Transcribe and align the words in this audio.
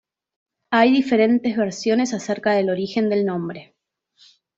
Hay 0.71 0.91
diferentes 0.91 1.55
versiones 1.55 2.15
acerca 2.15 2.53
del 2.53 2.71
origen 2.71 3.07
del 3.07 3.23
nombre. 3.23 3.75